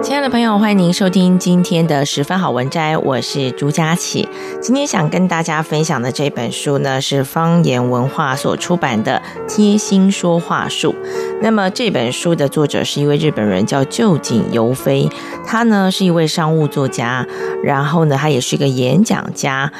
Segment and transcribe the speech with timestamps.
[0.00, 4.28] 亲爱的朋友欢迎您收听今天的十分好文摘，我是朱佳琪。
[4.60, 10.92] 今天想跟大家分享的这本书呢，是方言文化所出版的《贴心说话术》。
[11.42, 15.08] 那么这本书的作者是一位日本人，叫旧井由飞。
[15.44, 17.26] 他呢是一位商务作家，
[17.64, 19.72] 然后呢他也是一个演讲家。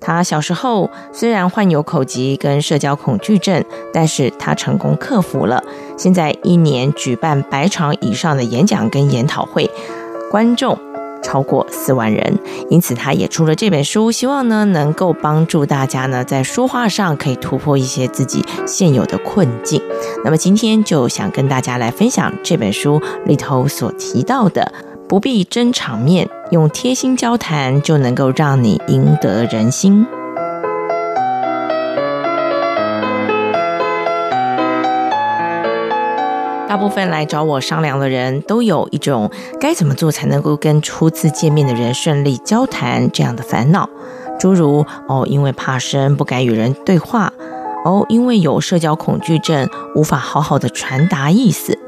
[0.00, 5.62] 他小时候虽然患有口疾跟社交恐惧症，但是他成功克服了。
[5.98, 9.70] 现在一年举办百场以上的演讲跟研讨会。
[10.30, 10.78] 观众
[11.22, 12.38] 超过四万人，
[12.70, 19.82] 因此他也出了这本书，希望呢能够帮助大家呢在说话上可以突破一些自己现有的困境。
[20.24, 24.72] 那么今天就想跟大家来分享这本书里头所提到的，
[25.08, 30.06] 不必争场面，用贴心交谈就能够让你赢得人心。
[36.68, 43.88] 大部分来找我商量的人都有一种该怎么做才能够跟初次见面的人顺利交谈这样的烦恼，
[44.38, 47.32] 诸如哦，因为怕生不敢与人对话，
[47.86, 51.78] 哦，因为有社交恐惧症无法好好的传达意思。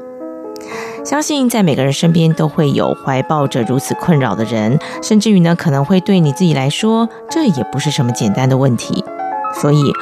[1.05, 9.03] 相信在每个人身边都会有怀抱着如此困扰的人，甚至于呢，可能会对你自己来说，这也不是什么简单的问题。
[9.61, 9.93] 所以，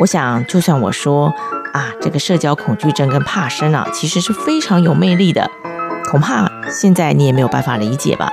[0.00, 1.32] 我想，就算我说。
[1.74, 5.50] 啊，这个社交恐惧症跟怕生啊，其实是非常有魅力的。
[6.08, 8.30] 恐怕现在你也没有办法理解吧？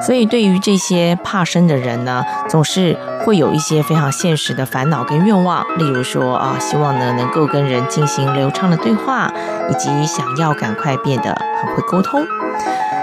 [0.00, 9.28] 所以对于这些怕生的人呢，总是会有一些非常现实的烦恼跟愿望，例如说啊，希望呢能够跟人进行流畅的对话，
[9.68, 12.24] 以及想要赶快变得很会沟通。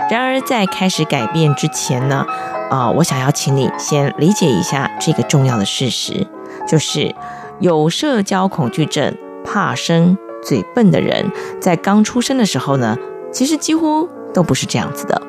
[0.09, 2.25] 然而在开始改变之前呢，
[2.69, 6.25] 啊，我想要请你先理解一下这个重要的事实，
[6.65, 7.13] 就是
[7.61, 9.15] 有社交恐惧症。
[9.43, 11.25] 怕生、嘴笨的人，
[11.59, 12.95] 在刚出生的时候呢，
[13.31, 15.19] 其实几乎都不是这样子的。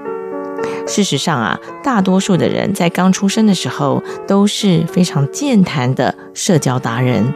[0.86, 7.32] 事实上啊，大多数的人在刚出生的时候都是非常健谈的社交达人。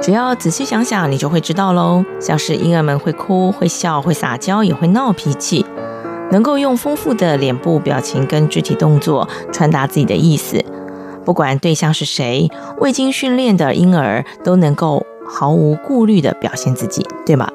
[0.00, 2.02] 只要仔细想想，你就会知道喽。
[2.18, 5.66] 像是婴儿们会哭、会笑、会撒娇，也会闹脾气，
[6.30, 10.64] 能够用丰富的脸部表情跟肢体动作传达自己的意思。
[11.26, 15.04] 不管对象是谁，未经训练的婴儿都能够。
[15.28, 17.50] 毫无顾虑地表现自己，对吗？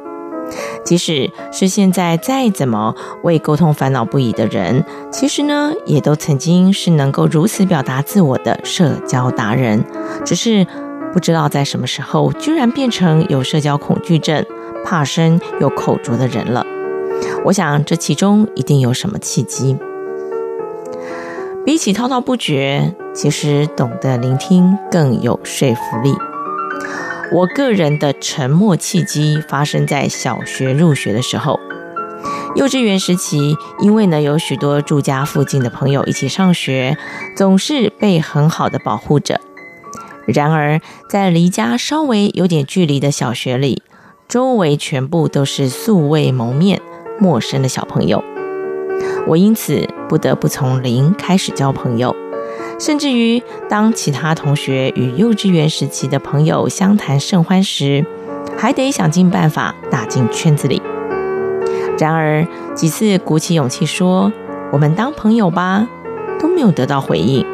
[0.83, 2.93] 即使是现在再怎么
[3.23, 9.85] 为沟通烦恼不已的人，其实呢，也都曾经是能够如此表达自我的社交达人，
[10.25, 10.67] 只是
[11.13, 14.45] 不知道在什么时候，居然变成有社交恐惧症、
[14.83, 16.65] 怕生又口拙的人了。
[17.45, 19.77] 我想这其中一定有什么契机。
[21.63, 26.15] 比起滔滔不绝，其实懂得聆听更有说服力。
[27.31, 31.59] 我个人的沉默契机发生在小学入学的时候，
[32.55, 36.97] 幼稚园时期，因为呢有许多住家附近的朋友一起上学，
[37.37, 39.39] 总是被很好的保护着。
[40.25, 43.83] 然而，在离家稍微有点距离的小学里，
[44.27, 46.81] 周围全部都是素未谋面、
[47.19, 48.23] 陌生的小朋友，
[49.27, 52.15] 我因此不得不从零开始交朋友。
[52.79, 58.03] 甚至于，当其他同学与幼稚园时期的朋友相谈甚欢时，
[58.57, 60.81] 还得想尽办法打进圈子里。
[61.99, 64.31] 然而，几次鼓起勇气说
[64.73, 65.87] “我们当朋友吧”，
[66.41, 67.45] 都没有得到回应。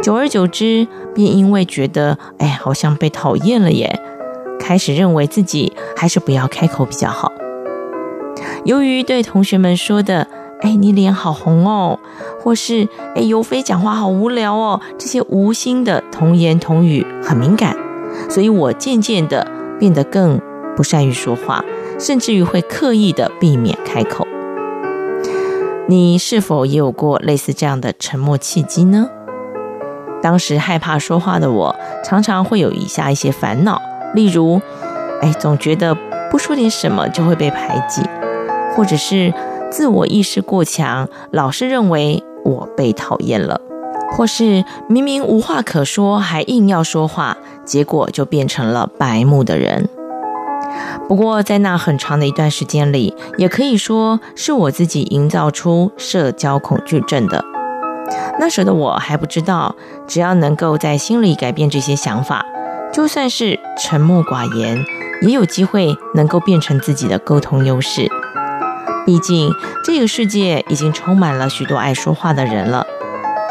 [0.00, 4.00] 久而久之，便因为觉得“哎，好像被讨厌了耶”，
[4.60, 7.32] 开始认为自己还是不要开口比较好。
[8.64, 10.28] 由于对同学们说的，
[10.62, 11.98] 哎，你脸好红哦，
[12.40, 17.76] 或是哎，尤飞讲话好无聊哦，这些无心的童言童语很敏感，
[18.30, 19.46] 所以我渐渐的
[19.78, 20.40] 变得更
[20.76, 21.64] 不善于说话，
[21.98, 24.26] 甚至于会刻意的避免开口。
[25.88, 29.08] 你是否也有过类似这样的沉默契机呢？
[30.22, 31.74] 当时害怕说话的我，
[32.04, 33.82] 常常会有以下一些烦恼，
[34.14, 34.60] 例如，
[35.20, 35.96] 哎，总觉得
[36.30, 38.02] 不说点什么就会被排挤，
[38.76, 39.34] 或者是
[39.72, 43.58] 自我意识过强，老是认为我被讨厌了，
[44.12, 49.88] 或是明明无话可说还硬要说话，结果就变成了白目的人。
[51.08, 57.42] 不过在那很长的一段时间里，也可以说是我自己营造出社交恐惧症的。
[58.38, 59.74] 那时的我还不知道，
[60.06, 62.44] 只要能够在心里改变这些想法，
[62.92, 64.84] 就算是沉默寡言，
[65.22, 68.06] 也有机会能够变成自己的沟通优势。
[69.04, 69.52] 毕竟
[69.84, 72.86] 这个世界已经充满了许多爱说话的人了，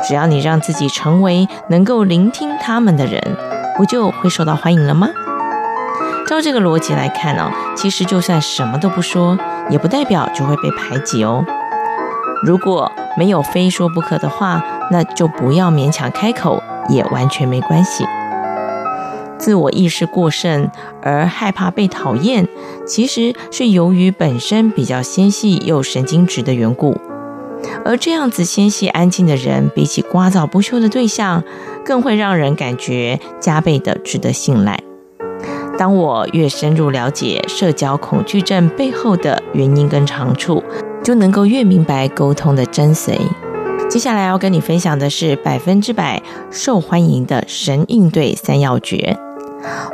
[0.08, 3.22] 只要你让自己成为能够聆听他们的人，
[3.78, 5.10] 不就会受到欢迎了吗？
[6.28, 9.38] 照这个逻辑来看呢，其实就算什么都不说，
[9.70, 11.44] 也不代表就会被排挤哦。
[12.44, 18.06] 如果没有非说不可的话，那就不要勉强开口，也完全没关系。
[19.42, 20.70] 自我意识过剩
[21.02, 22.48] 而害怕被讨厌，
[22.86, 26.96] 其实是由于本身比较纤细又神经质的缘故。
[27.84, 31.44] 而这样子纤细安静的人，比起聒噪不休的对象，
[31.84, 34.80] 更会让人感觉加倍的值得信赖。
[35.76, 40.64] 当我越深入了解社交恐惧症背后的原因跟长处，
[41.04, 43.18] 就能够越明白沟通的真髓。
[43.90, 49.18] 接下来要跟你分享的是百分之百受欢迎的神应对三要诀。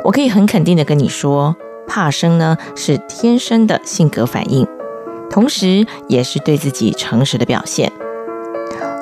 [0.04, 1.56] 我可以很肯定的跟你说，
[1.86, 4.66] 怕生呢是天生的性格反应，
[5.30, 7.92] 同时也是对自己诚实的表现。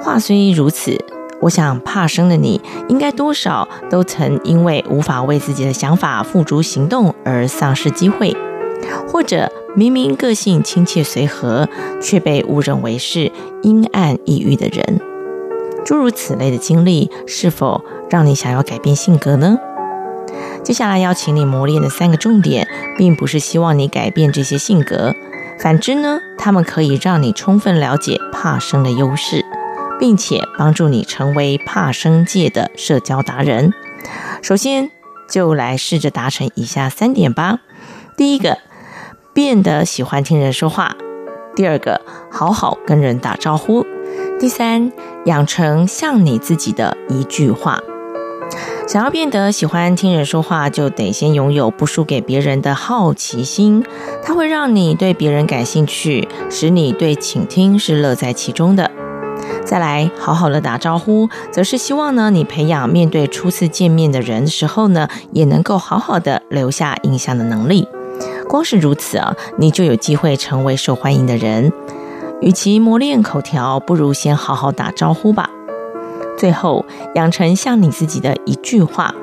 [0.02, 0.96] 话虽如此，
[1.40, 8.36] 我想怕生的你应该多少都曾因为无法为自己的想法付诸行动而丧失机会，
[9.08, 9.50] 或者。
[9.78, 11.68] 明明个性亲切随和，
[12.00, 13.30] 却被误认为是
[13.62, 14.98] 阴暗抑郁的人，
[15.84, 19.58] 诸如此类的经历，是否让你想要改变性格呢？
[20.66, 22.66] 接下来要请你磨练的三个重点，
[22.98, 25.14] 并不是希望你改变这些性格，
[25.60, 29.44] 反之呢，他们可以让你充分了解怕生的优势，
[30.00, 33.72] 并且帮助你成为怕生界的社交达人。
[34.42, 34.90] 首先，
[35.30, 37.60] 就来试着达成以下三点吧。
[38.16, 38.58] 第一个。
[39.32, 40.96] 变得喜欢听人说话。
[41.54, 43.84] 第二个，好好跟人打招呼。
[44.40, 44.90] 第三，
[45.26, 47.78] 养成像你自己的一句话。
[48.86, 53.84] 想要变得喜欢听人说话，就得先拥有不输给别人的好奇心，
[54.22, 58.90] 它会让你对别人感兴趣，使你对倾听是乐在其中的。
[59.64, 67.88] 再来，好好的打招呼，则是希望呢，你培养面对初次见面的人的时候呢，也能够好好的留下印象的能力。
[68.48, 71.72] 光是如此啊，你就有机会成为受欢迎的人。
[72.40, 75.50] 与其磨练口条，不如先好好打招呼吧。
[76.36, 76.84] 最后，
[77.14, 79.14] 养成像你自己的一句话，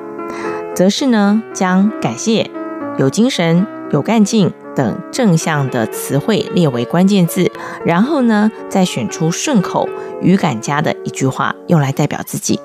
[0.74, 2.50] 则是呢，将感谢、
[2.98, 7.50] 有精神、有干劲等正向的词汇列为关键字，
[7.84, 9.88] 然后呢，再选出顺口、
[10.20, 12.58] 语感佳的一句话，用来代表自己。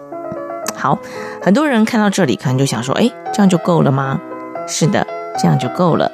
[0.76, 0.98] 好，
[1.42, 4.20] 很多人看到这里，可能就想说：“诶，这样就够了吗？”
[4.66, 5.06] 是的，
[5.38, 6.12] 这样就够了。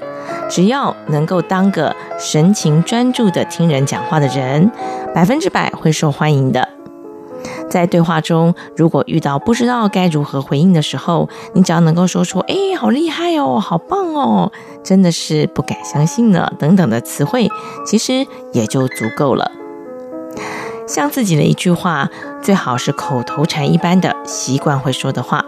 [0.49, 4.71] 只要能够当个神情专注的听人讲话的人，
[5.13, 6.74] 百分之百会受欢迎的。
[7.75, 14.49] 在对话中，如果遇到不知道该如何回应的时候，你只要能够说出“哎，好厉害哦，好棒哦，
[14.81, 17.49] 真的是不敢相信呢”等等的词汇，
[17.85, 19.51] 其实也就足够了。
[20.87, 22.09] 像自己的一句话，
[22.41, 25.43] 最好是口头禅一般的习惯会说的话。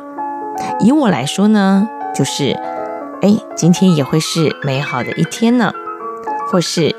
[0.81, 2.60] 以我来说呢，就是。
[3.19, 5.74] 哎，今天也会是美好的一天呢，
[6.51, 6.96] 或是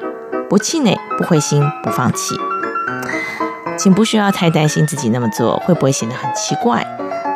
[0.50, 2.35] 不气馁、不灰心、不放弃。
[3.78, 6.85] 请不需要太担心自己那么做会不会显得很奇怪。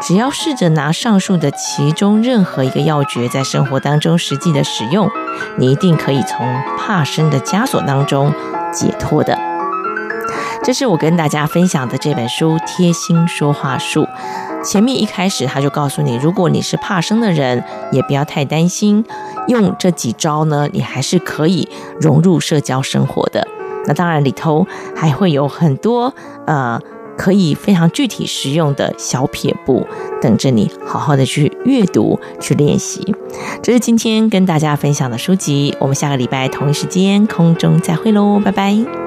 [0.01, 5.09] 只要试着拿上述的其中任何一个要诀在生活当中实际的使用，
[5.57, 6.45] 你一定可以从
[6.77, 8.35] 怕生的枷锁当中
[8.73, 9.39] 解脱的。
[10.65, 14.05] 这是我跟大家分享的这本书《贴心说话术》。
[14.65, 19.05] 前面一开始他就告诉你，如果你是怕生的人，也不要太担心，
[19.47, 21.69] 用这几招呢，你还是可以
[22.01, 23.47] 融入社交生活的。
[23.87, 26.13] 那当然里头还会有很多
[26.47, 26.81] 呃，
[27.17, 29.87] 可以非常具体实用的小撇步，
[30.21, 33.15] 等着你好好的去阅读、去练习。
[33.63, 39.02] 这是今天跟大家分享的书籍，我们下个礼拜同一时间空中再会喽，拜拜。